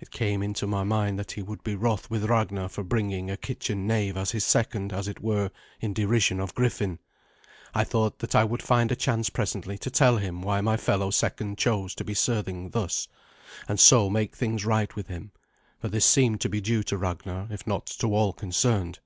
[0.00, 3.36] It came into my mind that he would be wroth with Ragnar for bringing a
[3.36, 6.98] kitchen knave as his second, as it were, in derision of Griffin.
[7.72, 11.10] I thought that I would find a chance presently to tell him why my fellow
[11.12, 13.06] second chose to be serving thus,
[13.68, 15.30] and so make things right with him,
[15.78, 18.98] for this seemed to be due to Ragnar, if not to all concerned.